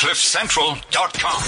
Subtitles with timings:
[0.00, 1.42] CliffCentral.com.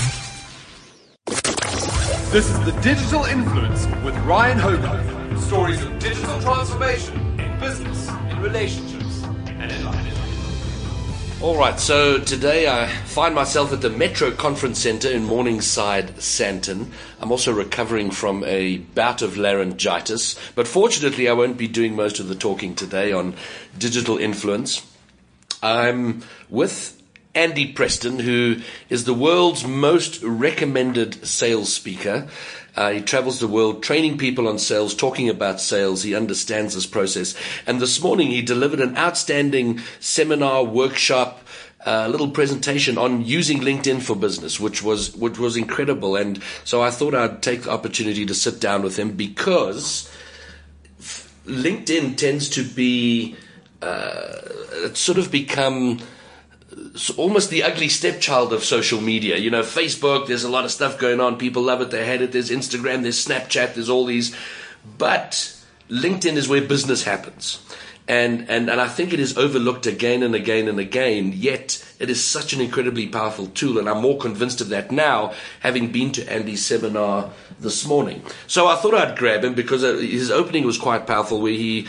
[2.32, 5.42] This is the Digital Influence with Ryan Hogarth.
[5.42, 11.40] Stories of digital transformation in business, in relationships, and in life.
[11.42, 16.88] All right, so today I find myself at the Metro Conference Center in Morningside, Sandton.
[17.22, 22.20] I'm also recovering from a bout of laryngitis, but fortunately, I won't be doing most
[22.20, 23.34] of the talking today on
[23.78, 24.86] digital influence.
[25.62, 27.01] I'm with
[27.34, 28.56] Andy Preston, who
[28.90, 32.28] is the world's most recommended sales speaker.
[32.76, 36.02] Uh, he travels the world training people on sales, talking about sales.
[36.02, 37.34] He understands this process.
[37.66, 41.46] And this morning he delivered an outstanding seminar, workshop,
[41.84, 46.14] a uh, little presentation on using LinkedIn for business, which was which was incredible.
[46.14, 50.08] And so I thought I'd take the opportunity to sit down with him because
[51.44, 53.36] LinkedIn tends to be
[53.82, 54.36] uh,
[54.84, 55.98] it's sort of become
[57.16, 59.36] almost the ugly stepchild of social media.
[59.36, 61.36] You know, Facebook, there's a lot of stuff going on.
[61.36, 62.32] People love it, they hate it.
[62.32, 64.36] There's Instagram, there's Snapchat, there's all these.
[64.98, 65.56] But
[65.88, 67.60] LinkedIn is where business happens.
[68.08, 72.10] And, and, and I think it is overlooked again and again and again, yet it
[72.10, 73.78] is such an incredibly powerful tool.
[73.78, 77.30] And I'm more convinced of that now, having been to Andy's seminar
[77.60, 78.22] this morning.
[78.48, 81.86] So I thought I'd grab him because uh, his opening was quite powerful, where he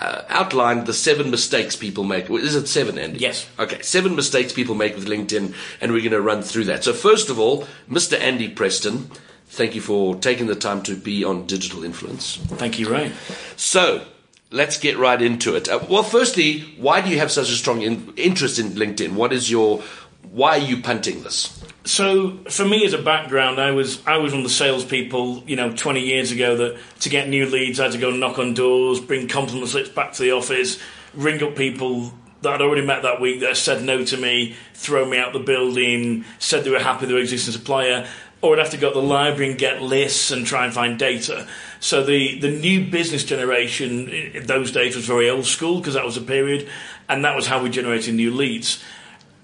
[0.00, 2.28] uh, outlined the seven mistakes people make.
[2.30, 3.18] Is it seven, Andy?
[3.18, 3.46] Yes.
[3.58, 6.84] Okay, seven mistakes people make with LinkedIn, and we're going to run through that.
[6.84, 8.18] So, first of all, Mr.
[8.18, 9.10] Andy Preston,
[9.46, 12.36] thank you for taking the time to be on Digital Influence.
[12.36, 13.12] Thank you, Ray.
[13.56, 14.04] So,
[14.50, 15.68] let's get right into it.
[15.68, 19.12] Uh, well, firstly, why do you have such a strong in- interest in LinkedIn?
[19.12, 19.82] What is your
[20.30, 21.62] why are you punting this?
[21.84, 25.56] So for me as a background, I was I was one of the salespeople, you
[25.56, 28.54] know, 20 years ago that to get new leads, I had to go knock on
[28.54, 30.80] doors, bring compliment slips back to the office,
[31.14, 35.04] ring up people that I'd already met that week that said no to me, throw
[35.04, 38.06] me out the building, said they were happy with their existing supplier,
[38.42, 40.98] or I'd have to go to the library and get lists and try and find
[40.98, 41.48] data.
[41.80, 46.04] So the, the new business generation in those days was very old school because that
[46.04, 46.68] was a period,
[47.08, 48.82] and that was how we generated new leads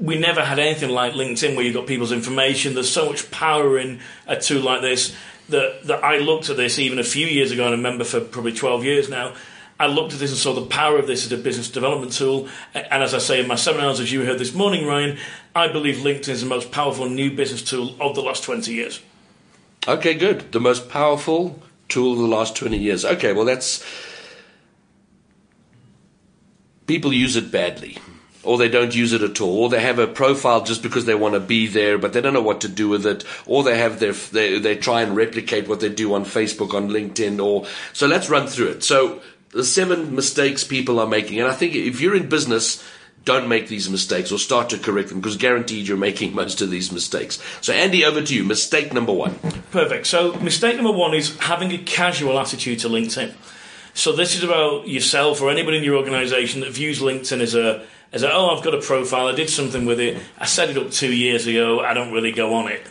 [0.02, 2.74] we never had anything like LinkedIn where you've got people's information.
[2.74, 5.14] There's so much power in a tool like this
[5.48, 8.20] that, that I looked at this even a few years ago, and I remember for
[8.20, 9.34] probably 12 years now.
[9.78, 12.48] I looked at this and saw the power of this as a business development tool.
[12.74, 15.18] And as I say in my seminars, as you heard this morning, Ryan,
[15.54, 19.00] I believe LinkedIn is the most powerful new business tool of the last 20 years.
[19.86, 20.50] Okay, good.
[20.50, 23.04] The most powerful tool of the last 20 years.
[23.04, 23.84] Okay, well, that's.
[26.86, 27.98] People use it badly
[28.44, 31.14] or they don't use it at all, or they have a profile just because they
[31.14, 33.78] want to be there, but they don't know what to do with it, or they
[33.78, 37.66] have their they, they try and replicate what they do on Facebook, on LinkedIn, or
[37.92, 38.06] so.
[38.06, 38.84] Let's run through it.
[38.84, 39.20] So
[39.50, 42.84] the seven mistakes people are making, and I think if you're in business.
[43.25, 46.70] Don't make these mistakes or start to correct them because guaranteed you're making most of
[46.70, 47.41] these mistakes.
[47.60, 48.42] So, Andy, over to you.
[48.42, 49.36] Mistake number one.
[49.70, 50.08] Perfect.
[50.08, 53.32] So, mistake number one is having a casual attitude to LinkedIn.
[53.94, 57.86] So, this is about yourself or anybody in your organization that views LinkedIn as a
[58.12, 60.91] as oh, I've got a profile, I did something with it, I set it up
[60.91, 62.87] two years ago, I don't really go on it.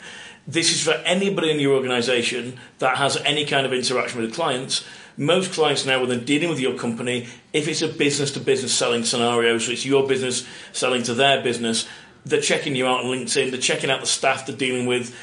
[0.47, 4.83] This is for anybody in your organisation that has any kind of interaction with clients.
[5.17, 8.73] Most clients now, when they're dealing with your company, if it's a business to business
[8.73, 11.87] selling scenario, so it's your business selling to their business,
[12.25, 15.15] they're checking you out on LinkedIn, they're checking out the staff they're dealing with,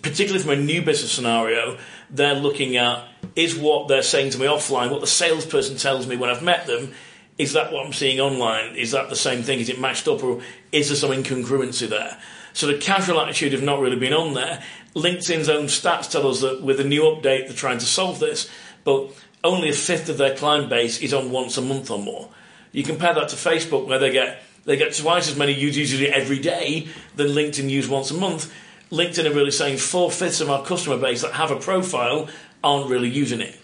[0.00, 1.76] particularly from a new business scenario,
[2.08, 6.16] they're looking at is what they're saying to me offline, what the salesperson tells me
[6.16, 6.94] when I've met them,
[7.42, 8.76] is that what I'm seeing online?
[8.76, 9.58] Is that the same thing?
[9.58, 12.18] Is it matched up, or is there some incongruency there?
[12.52, 14.62] So the casual attitude have not really been on there.
[14.94, 18.48] LinkedIn's own stats tell us that with a new update, they're trying to solve this,
[18.84, 19.10] but
[19.42, 22.28] only a fifth of their client base is on once a month or more.
[22.70, 26.38] You compare that to Facebook, where they get they get twice as many users every
[26.38, 26.86] day
[27.16, 28.54] than LinkedIn use once a month.
[28.92, 32.28] LinkedIn are really saying four fifths of our customer base that have a profile
[32.62, 33.58] aren't really using it.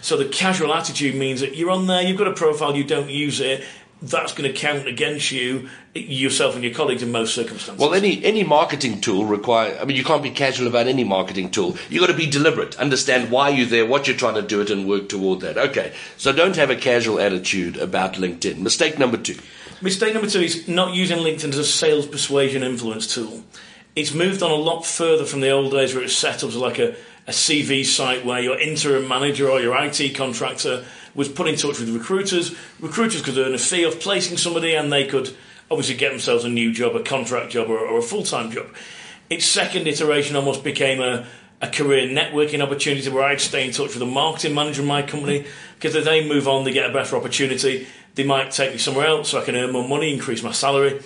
[0.00, 3.10] So the casual attitude means that you're on there, you've got a profile, you don't
[3.10, 3.64] use it.
[4.02, 7.78] That's going to count against you, yourself and your colleagues in most circumstances.
[7.78, 9.76] Well, any any marketing tool require.
[9.78, 11.76] I mean, you can't be casual about any marketing tool.
[11.90, 14.70] You've got to be deliberate, understand why you're there, what you're trying to do it,
[14.70, 15.58] and work toward that.
[15.58, 18.56] Okay, so don't have a casual attitude about LinkedIn.
[18.58, 19.36] Mistake number two.
[19.82, 23.44] Mistake number two is not using LinkedIn as a sales persuasion influence tool.
[23.96, 26.48] It's moved on a lot further from the old days where it was set up
[26.48, 26.96] as like a
[27.30, 30.84] a CV site where your interim manager or your IT contractor
[31.14, 32.56] was put in touch with recruiters.
[32.80, 35.32] Recruiters could earn a fee of placing somebody and they could
[35.70, 38.66] obviously get themselves a new job, a contract job, or, or a full time job.
[39.30, 41.24] Its second iteration almost became a,
[41.60, 45.02] a career networking opportunity where I'd stay in touch with the marketing manager of my
[45.02, 47.86] company because if they move on, they get a better opportunity.
[48.16, 51.00] They might take me somewhere else so I can earn more money, increase my salary.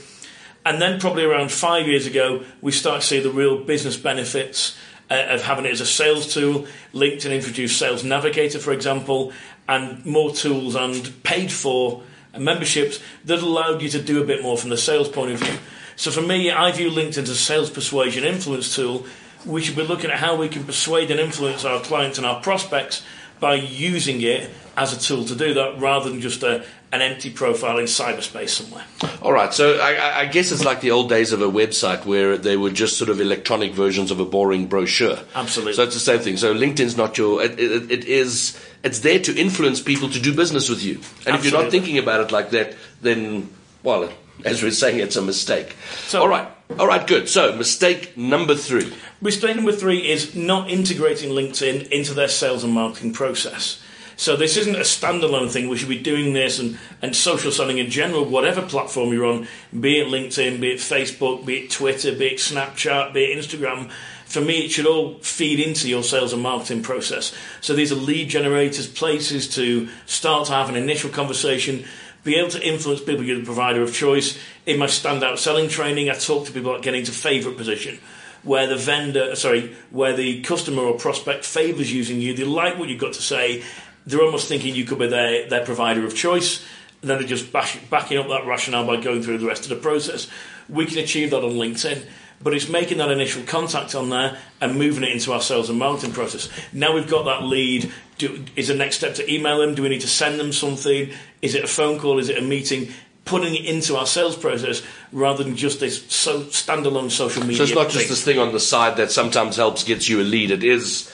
[0.65, 4.75] And then, probably around five years ago, we start to see the real business benefits
[5.11, 6.67] uh, of having it as a sales tool.
[6.93, 9.33] LinkedIn introduced Sales Navigator, for example,
[9.69, 12.03] and more tools and paid for
[12.39, 15.59] memberships that allowed you to do a bit more from the sales point of view.
[15.97, 19.06] So for me, I view LinkedIn as a sales persuasion influence tool.
[19.47, 22.41] We should be looking at how we can persuade and influence our clients and our
[22.41, 23.05] prospects
[23.44, 27.29] by using it as a tool to do that rather than just a, an empty
[27.29, 28.87] profile in cyberspace somewhere.
[29.20, 32.38] All right, so I, I, guess it's like the old days of a website where
[32.38, 35.19] they were just sort of electronic versions of a boring brochure.
[35.35, 35.75] Absolutely.
[35.75, 36.38] So it's the same thing.
[36.38, 37.43] So LinkedIn's not your.
[37.43, 38.58] it, it, it is.
[38.82, 40.94] It's there to influence people to do business with you.
[40.94, 41.37] And Absolutely.
[41.37, 43.50] if you're not thinking about it like that, then
[43.82, 44.11] well,
[44.44, 45.76] as we're saying, it's a mistake.
[46.06, 46.48] So, all right,
[46.78, 47.28] all right, good.
[47.28, 48.92] So mistake number three.
[49.20, 53.81] Mistake number three is not integrating LinkedIn into their sales and marketing process.
[54.16, 55.69] So this isn't a standalone thing.
[55.69, 59.46] We should be doing this and, and social selling in general, whatever platform you're on,
[59.78, 63.90] be it LinkedIn, be it Facebook, be it Twitter, be it Snapchat, be it Instagram.
[64.25, 67.32] For me, it should all feed into your sales and marketing process.
[67.60, 71.84] So these are lead generators, places to start to have an initial conversation,
[72.25, 74.38] be able to influence people you're the provider of choice.
[74.67, 77.99] In my standout selling training, I talk to people about getting to favourite position
[78.44, 82.35] where the vendor, sorry, where the customer or prospect favours using you.
[82.35, 83.65] They like what you've got to say,
[84.06, 86.65] they're almost thinking you could be their, their provider of choice,
[87.00, 89.70] and then they're just bash, backing up that rationale by going through the rest of
[89.70, 90.29] the process.
[90.69, 92.05] We can achieve that on LinkedIn,
[92.43, 95.79] but it's making that initial contact on there and moving it into our sales and
[95.79, 96.50] marketing process.
[96.73, 97.91] Now we've got that lead.
[98.19, 99.75] Do, is the next step to email them?
[99.75, 101.11] Do we need to send them something?
[101.44, 102.19] Is it a phone call?
[102.19, 102.88] Is it a meeting?
[103.25, 104.82] Putting it into our sales process
[105.12, 107.58] rather than just this so standalone social media.
[107.58, 107.93] So it's not thing.
[107.93, 110.50] just this thing on the side that sometimes helps gets you a lead.
[110.50, 111.11] It is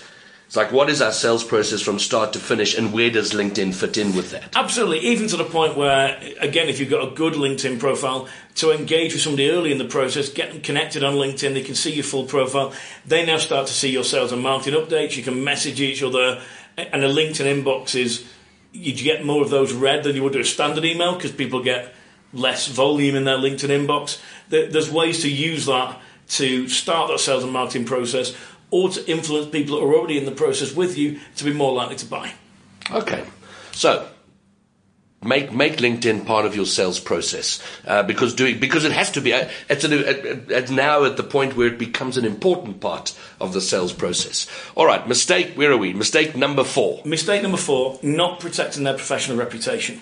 [0.50, 3.73] it's like, what is our sales process from start to finish, and where does LinkedIn
[3.73, 4.56] fit in with that?
[4.56, 8.73] Absolutely, even to the point where, again, if you've got a good LinkedIn profile, to
[8.73, 11.93] engage with somebody early in the process, get them connected on LinkedIn, they can see
[11.94, 12.73] your full profile.
[13.06, 15.17] They now start to see your sales and marketing updates.
[15.17, 16.43] You can message each other,
[16.77, 18.29] and a LinkedIn inbox is
[18.72, 21.62] you get more of those read than you would do a standard email because people
[21.62, 21.93] get
[22.32, 24.20] less volume in their LinkedIn inbox.
[24.49, 28.37] There's ways to use that to start that sales and marketing process
[28.70, 31.72] or to influence people that are already in the process with you to be more
[31.72, 32.32] likely to buy.
[32.93, 33.25] Okay,
[33.72, 34.08] so
[35.22, 39.20] make make LinkedIn part of your sales process uh, because doing because it has to
[39.20, 39.34] be.
[39.34, 39.93] Uh, it's, an,
[40.49, 44.46] it's now at the point where it becomes an important part of the sales process.
[44.75, 45.55] All right, mistake.
[45.55, 45.93] Where are we?
[45.93, 47.02] Mistake number four.
[47.05, 50.00] Mistake number four: not protecting their professional reputation.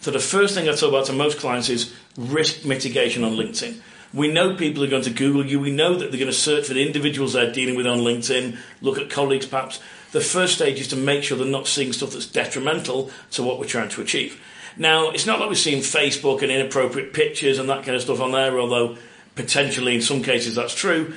[0.00, 3.80] So the first thing I talk about to most clients is risk mitigation on LinkedIn.
[4.12, 5.58] We know people are going to Google you.
[5.58, 8.56] We know that they're going to search for the individuals they're dealing with on LinkedIn,
[8.80, 9.80] look at colleagues perhaps.
[10.12, 13.58] The first stage is to make sure they're not seeing stuff that's detrimental to what
[13.58, 14.40] we're trying to achieve.
[14.76, 18.20] Now, it's not like we've seen Facebook and inappropriate pictures and that kind of stuff
[18.20, 18.96] on there, although
[19.34, 21.14] potentially in some cases that's true.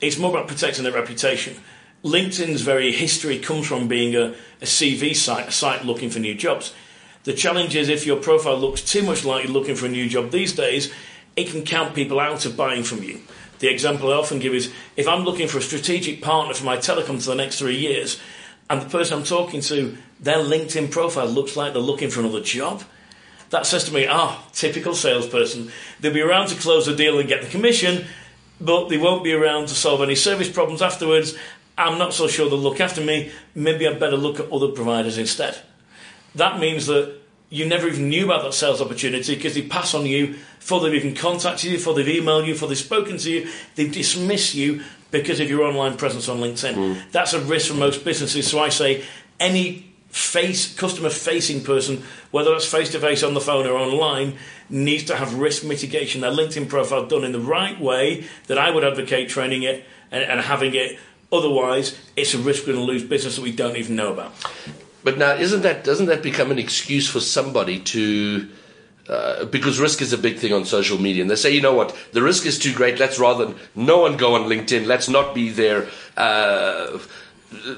[0.00, 1.56] It's more about protecting their reputation.
[2.04, 6.34] LinkedIn's very history comes from being a, a CV site, a site looking for new
[6.34, 6.74] jobs.
[7.24, 10.08] The challenge is if your profile looks too much like you're looking for a new
[10.08, 10.92] job these days,
[11.34, 13.20] it can count people out of buying from you.
[13.58, 16.76] The example I often give is if I'm looking for a strategic partner for my
[16.76, 18.20] telecom for the next three years,
[18.68, 22.40] and the person I'm talking to, their LinkedIn profile looks like they're looking for another
[22.40, 22.82] job,
[23.50, 25.70] that says to me, ah, oh, typical salesperson.
[26.00, 28.06] They'll be around to close the deal and get the commission,
[28.60, 31.36] but they won't be around to solve any service problems afterwards.
[31.78, 33.30] I'm not so sure they'll look after me.
[33.54, 35.58] Maybe I'd better look at other providers instead.
[36.34, 40.04] That means that you never even knew about that sales opportunity because they pass on
[40.04, 43.50] you before they've even contacted you, before they've emailed you, before they've spoken to you.
[43.76, 46.74] They dismiss you because of your online presence on LinkedIn.
[46.74, 47.10] Mm.
[47.12, 48.50] That's a risk for most businesses.
[48.50, 49.04] So I say
[49.38, 54.36] any face customer facing person, whether that's face to face on the phone or online,
[54.70, 56.20] needs to have risk mitigation.
[56.20, 60.22] Their LinkedIn profile done in the right way that I would advocate training it and,
[60.22, 60.98] and having it.
[61.32, 64.32] Otherwise, it's a risk we're going to lose business that we don't even know about.
[65.02, 68.48] But now, isn't that doesn't that become an excuse for somebody to?
[69.08, 71.74] Uh, because risk is a big thing on social media, and they say, you know
[71.74, 72.98] what, the risk is too great.
[72.98, 74.84] Let's rather no one go on LinkedIn.
[74.84, 75.86] Let's not be there.
[76.16, 76.98] Uh,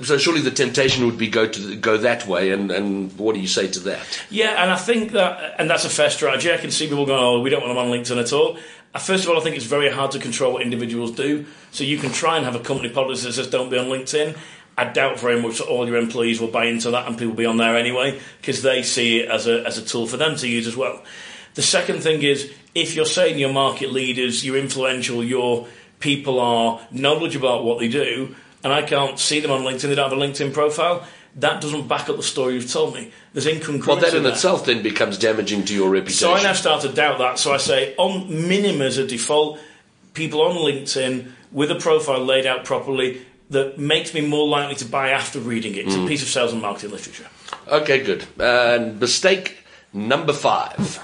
[0.03, 3.41] so surely the temptation would be go to go that way, and, and what do
[3.41, 4.25] you say to that?
[4.31, 6.53] Yeah, and I think that, and that's a fair strategy.
[6.53, 8.59] I can see people going, "Oh, we don't want them on LinkedIn at all."
[8.95, 11.45] Uh, first of all, I think it's very hard to control what individuals do.
[11.71, 14.37] So you can try and have a company policy that says don't be on LinkedIn.
[14.79, 17.39] I doubt very much that all your employees will buy into that and people will
[17.39, 20.37] be on there anyway because they see it as a, as a tool for them
[20.37, 21.03] to use as well.
[21.55, 25.67] The second thing is if you're saying you're market leaders, you're influential, your
[25.99, 29.95] people are knowledgeable about what they do, and I can't see them on LinkedIn, they
[29.95, 33.13] don't have a LinkedIn profile, that doesn't back up the story you've told me.
[33.33, 33.87] There's incongruence.
[33.87, 34.33] Well, that in there.
[34.33, 36.19] itself then becomes damaging to your reputation.
[36.29, 37.39] So I now start to doubt that.
[37.39, 39.61] So I say, on minimum as a default,
[40.15, 44.85] people on LinkedIn with a profile laid out properly that makes me more likely to
[44.85, 45.87] buy after reading it.
[45.87, 46.05] It's Mm.
[46.05, 47.27] a piece of sales and marketing literature.
[47.69, 48.25] Okay, good.
[48.41, 49.59] And mistake
[49.93, 50.99] number five.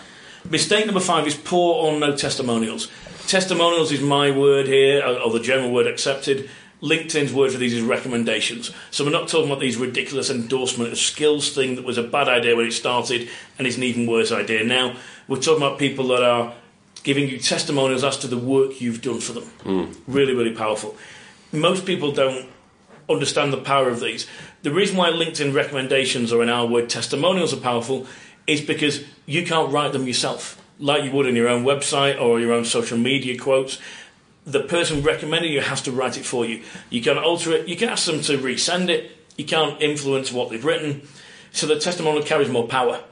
[0.50, 2.88] Mistake number five is poor or no testimonials.
[3.28, 6.50] Testimonials is my word here, or or the general word accepted.
[6.82, 8.70] LinkedIn's word for these is recommendations.
[8.90, 12.28] So we're not talking about these ridiculous endorsement of skills thing that was a bad
[12.28, 13.28] idea when it started
[13.58, 14.96] and is an even worse idea now.
[15.26, 16.54] We're talking about people that are
[17.02, 19.44] giving you testimonials as to the work you've done for them.
[19.44, 19.92] Hmm.
[20.06, 20.96] Really, really powerful.
[21.52, 22.48] Most people don't
[23.08, 24.26] understand the power of these.
[24.62, 28.06] The reason why LinkedIn recommendations or in our word testimonials are powerful
[28.46, 32.40] is because you can't write them yourself like you would in your own website or
[32.40, 33.78] your own social media quotes.
[34.46, 36.62] The person recommending you has to write it for you.
[36.90, 40.50] You can alter it, you can ask them to resend it, you can't influence what
[40.50, 41.06] they've written.
[41.52, 43.02] So the testimonial carries more power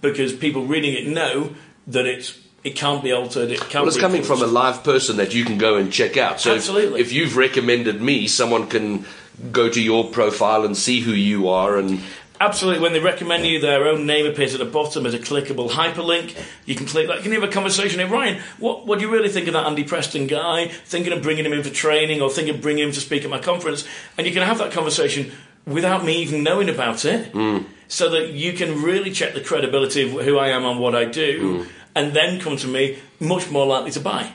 [0.00, 1.54] because people reading it know
[1.86, 3.50] that it's it can't be altered.
[3.50, 6.16] It can't Well, it's coming from a live person that you can go and check
[6.16, 6.40] out.
[6.40, 7.00] So if- Absolutely.
[7.00, 9.04] If, you've recommended me, someone can
[9.50, 12.00] go to your profile and see who you are and
[12.42, 12.82] Absolutely.
[12.82, 16.36] When they recommend you, their own name appears at the bottom as a clickable hyperlink.
[16.66, 17.18] You can click that.
[17.18, 18.00] You can have a conversation.
[18.00, 20.66] Hey, Ryan, what, what do you really think of that Andy Preston guy?
[20.66, 23.30] Thinking of bringing him in for training or thinking of bringing him to speak at
[23.30, 23.86] my conference?
[24.18, 25.30] And you can have that conversation
[25.66, 27.28] without me even knowing about it.
[27.28, 27.58] Hmm.
[27.86, 31.04] So that you can really check the credibility of who I am and what I
[31.04, 31.70] do hmm.
[31.94, 34.32] and then come to me much more likely to buy.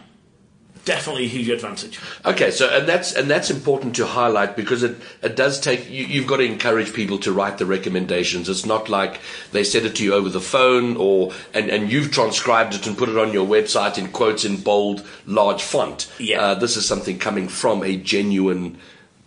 [0.88, 2.00] Definitely a huge advantage.
[2.25, 6.06] Okay, so and that's and that's important to highlight because it, it does take you,
[6.06, 8.48] you've got to encourage people to write the recommendations.
[8.48, 9.20] It's not like
[9.51, 12.98] they said it to you over the phone or and, and you've transcribed it and
[12.98, 16.10] put it on your website in quotes in bold, large font.
[16.20, 16.41] Yeah.
[16.41, 18.77] Uh, this is something coming from a genuine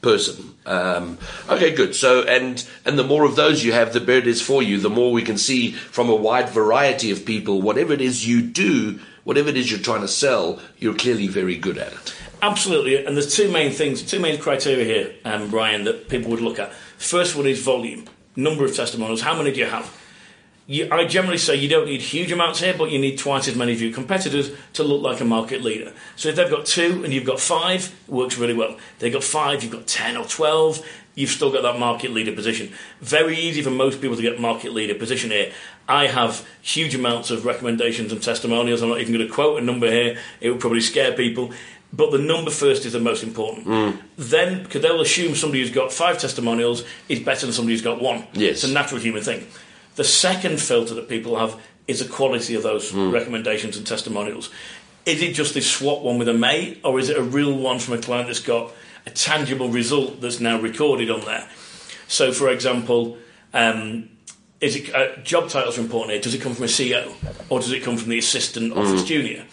[0.01, 0.55] person.
[0.65, 1.19] Um,
[1.51, 1.95] okay, good.
[1.95, 4.79] So and and the more of those you have, the better it is for you.
[4.79, 8.41] The more we can see from a wide variety of people, whatever it is you
[8.41, 8.99] do,
[9.31, 12.17] whatever it is you're trying to sell, you're clearly very good at it.
[12.43, 16.41] Absolutely, and there's two main things, two main criteria here, um, Brian, that people would
[16.41, 16.73] look at.
[16.99, 19.21] First one is volume, number of testimonials.
[19.21, 19.97] How many do you have?
[20.67, 23.55] You, I generally say you don't need huge amounts here, but you need twice as
[23.55, 25.93] many of your competitors to look like a market leader.
[26.17, 28.79] So if they've got two and you've got five, it works really well.
[28.99, 32.73] They've got five, you've got ten or twelve, you've still got that market leader position.
[33.01, 35.53] Very easy for most people to get market leader position here.
[35.89, 38.83] I have huge amounts of recommendations and testimonials.
[38.83, 41.53] I'm not even going to quote a number here; it would probably scare people.
[41.93, 43.67] But the number first is the most important.
[43.67, 43.99] Mm.
[44.17, 48.01] Then, because they'll assume somebody who's got five testimonials is better than somebody who's got
[48.01, 48.27] one.
[48.33, 48.63] Yes.
[48.63, 49.47] It's a natural human thing.
[49.97, 53.13] The second filter that people have is the quality of those mm.
[53.13, 54.51] recommendations and testimonials.
[55.05, 57.81] Is it just this swap one with a mate, or is it a real one
[57.81, 58.71] from a client that's got
[59.07, 61.49] a tangible result that's now recorded on there?
[62.09, 63.19] So, for example,
[63.55, 64.09] um,
[64.61, 66.21] is it uh, job titles are important here?
[66.21, 67.13] Does it come from a CEO,
[67.49, 69.45] or does it come from the assistant office junior?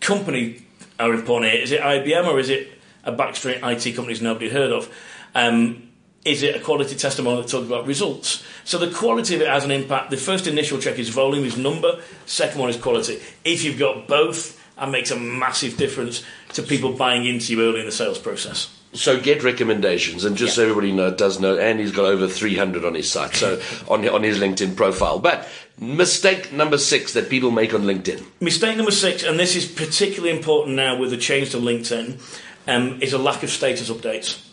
[0.00, 0.62] Company
[0.98, 1.60] are important here.
[1.62, 2.68] Is it IBM or is it
[3.04, 4.92] a backstreet IT companies nobody heard of?
[5.34, 5.90] Um,
[6.24, 8.42] is it a quality testimonial that talks about results?
[8.64, 10.10] So the quality of it has an impact.
[10.10, 12.00] The first initial check is volume, is number.
[12.24, 13.20] Second one is quality.
[13.44, 17.80] If you've got both, that makes a massive difference to people buying into you early
[17.80, 18.74] in the sales process.
[18.94, 22.94] So get recommendations, and just so everybody know, does know, Andy's got over 300 on
[22.94, 25.18] his site, so on on his LinkedIn profile.
[25.18, 25.48] But
[25.78, 28.24] mistake number six that people make on LinkedIn.
[28.40, 32.20] Mistake number six, and this is particularly important now with the change to LinkedIn,
[32.68, 34.43] um, is a lack of status updates.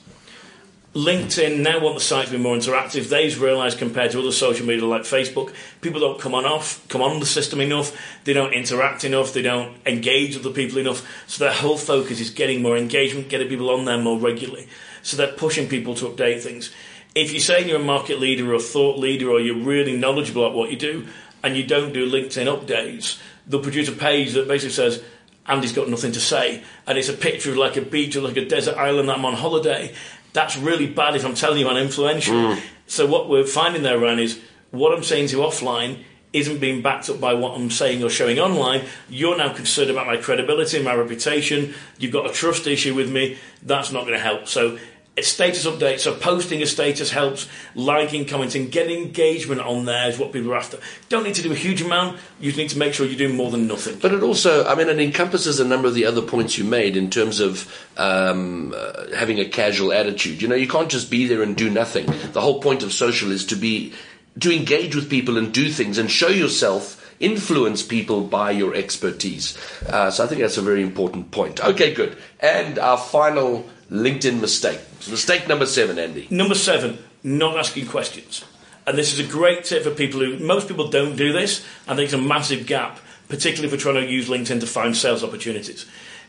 [0.93, 3.07] LinkedIn now want the site to be more interactive.
[3.07, 7.01] They've realised compared to other social media like Facebook, people don't come on off, come
[7.01, 7.97] on the system enough.
[8.25, 9.31] They don't interact enough.
[9.31, 11.07] They don't engage with the people enough.
[11.27, 14.67] So their whole focus is getting more engagement, getting people on there more regularly.
[15.01, 16.73] So they're pushing people to update things.
[17.15, 20.45] If you're saying you're a market leader or a thought leader or you're really knowledgeable
[20.45, 21.07] at what you do,
[21.43, 25.03] and you don't do LinkedIn updates, they'll produce a page that basically says,
[25.47, 26.63] Andy's got nothing to say.
[26.85, 29.25] And it's a picture of like a beach or like a desert island that I'm
[29.25, 29.93] on holiday.
[30.33, 32.33] That's really bad if I'm telling you I'm influential.
[32.33, 32.61] Mm.
[32.87, 34.39] So what we're finding there, Ryan, is
[34.71, 38.09] what I'm saying to you offline isn't being backed up by what I'm saying or
[38.09, 38.85] showing online.
[39.09, 41.73] You're now concerned about my credibility, my reputation.
[41.97, 43.37] You've got a trust issue with me.
[43.63, 44.47] That's not going to help.
[44.47, 44.77] So
[45.19, 45.99] status updates.
[45.99, 47.47] So posting a status helps.
[47.75, 50.79] Liking, commenting, getting engagement on there is what people are after.
[51.09, 52.19] Don't need to do a huge amount.
[52.39, 53.99] You just need to make sure you're doing more than nothing.
[53.99, 56.95] But it also, I mean, it encompasses a number of the other points you made
[56.95, 60.41] in terms of um, uh, having a casual attitude.
[60.41, 62.05] You know, you can't just be there and do nothing.
[62.31, 63.93] The whole point of social is to be
[64.39, 66.97] to engage with people and do things and show yourself.
[67.19, 69.55] Influence people by your expertise.
[69.87, 71.63] Uh, so I think that's a very important point.
[71.63, 72.17] Okay, good.
[72.39, 74.79] And our final LinkedIn mistake.
[75.09, 76.25] Mistake number seven, Andy.
[76.31, 78.45] Number seven, not asking questions.
[78.87, 81.65] And this is a great tip for people who, most people don't do this.
[81.87, 84.95] I think it's a massive gap, particularly if we're trying to use LinkedIn to find
[84.95, 85.85] sales opportunities.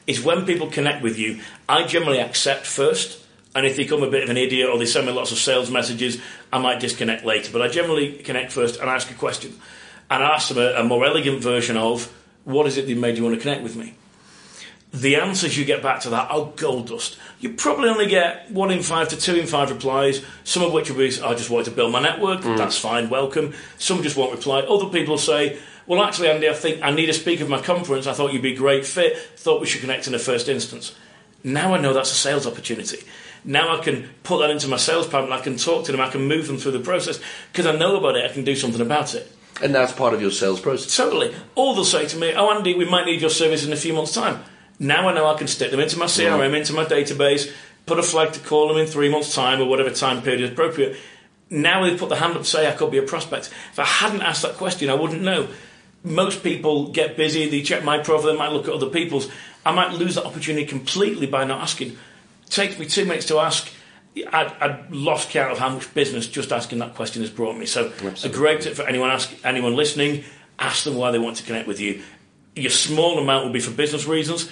[0.06, 3.24] Is when people connect with you, I generally accept first.
[3.54, 5.38] And if they come a bit of an idiot or they send me lots of
[5.38, 6.20] sales messages,
[6.52, 7.52] I might disconnect later.
[7.52, 9.54] But I generally connect first and ask a question.
[10.10, 12.12] And ask them a, a more elegant version of,
[12.44, 13.94] what is it that made you want to connect with me?
[14.92, 17.16] The answers you get back to that are gold dust.
[17.40, 20.90] You probably only get one in five to two in five replies, some of which
[20.90, 22.56] will be, I just wanted to build my network, mm.
[22.58, 23.54] that's fine, welcome.
[23.78, 24.60] Some just won't reply.
[24.60, 28.06] Other people say, well, actually, Andy, I think I need a speaker for my conference.
[28.06, 30.94] I thought you'd be a great fit, thought we should connect in the first instance.
[31.42, 32.98] Now I know that's a sales opportunity.
[33.44, 36.10] Now I can put that into my sales pipeline, I can talk to them, I
[36.10, 37.18] can move them through the process
[37.50, 39.30] because I know about it, I can do something about it.
[39.60, 40.96] And that's part of your sales process.
[40.96, 41.34] Totally.
[41.54, 43.92] Or they'll say to me, Oh, Andy, we might need your service in a few
[43.92, 44.42] months' time.
[44.82, 47.52] Now I know I can stick them into my CRM, into my database,
[47.86, 50.50] put a flag to call them in three months' time or whatever time period is
[50.50, 50.96] appropriate.
[51.50, 53.46] Now they put the hand up to say I could be a prospect.
[53.70, 55.48] If I hadn't asked that question, I wouldn't know.
[56.02, 59.30] Most people get busy, they check my profile, they might look at other people's.
[59.64, 61.92] I might lose that opportunity completely by not asking.
[61.92, 63.70] It takes me two minutes to ask.
[64.16, 67.66] I'd, I'd, lost count of how much business just asking that question has brought me.
[67.66, 68.30] So, Absolutely.
[68.30, 70.24] a great tip for anyone ask anyone listening:
[70.58, 72.02] ask them why they want to connect with you.
[72.56, 74.50] Your small amount will be for business reasons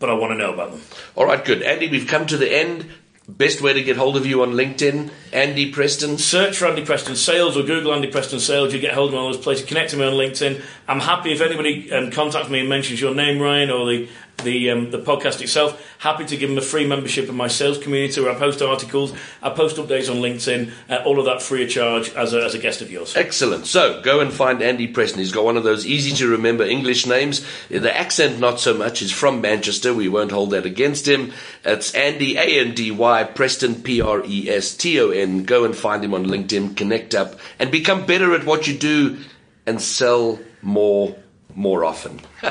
[0.00, 0.80] but I want to know about them.
[1.14, 1.62] All right, good.
[1.62, 2.90] Andy, we've come to the end.
[3.28, 6.18] Best way to get hold of you on LinkedIn, Andy Preston.
[6.18, 8.74] Search for Andy Preston Sales or Google Andy Preston Sales.
[8.74, 9.66] You get hold of me on those places.
[9.66, 10.60] Connect to me on LinkedIn.
[10.88, 14.08] I'm happy if anybody um, contacts me and mentions your name, Ryan, or the
[14.42, 15.86] the um, the podcast itself.
[15.98, 19.12] Happy to give them a free membership in my sales community where I post articles,
[19.42, 22.54] I post updates on LinkedIn, uh, all of that free of charge as a, as
[22.54, 23.16] a guest of yours.
[23.16, 23.66] Excellent.
[23.66, 25.20] So go and find Andy Preston.
[25.20, 27.46] He's got one of those easy to remember English names.
[27.68, 29.00] The accent not so much.
[29.00, 29.92] He's from Manchester.
[29.92, 31.32] We won't hold that against him.
[31.64, 35.44] It's Andy A N D Y Preston P R E S T O N.
[35.44, 36.76] Go and find him on LinkedIn.
[36.76, 39.18] Connect up and become better at what you do
[39.66, 41.16] and sell more
[41.54, 42.20] more often.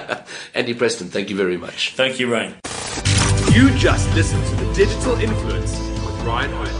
[0.53, 1.93] Andy Preston, thank you very much.
[1.95, 2.55] Thank you, Ryan.
[3.53, 6.75] You just listened to The Digital Influence with Ryan Hogarth.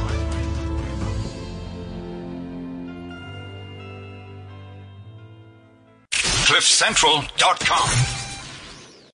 [6.12, 8.29] CliffCentral.com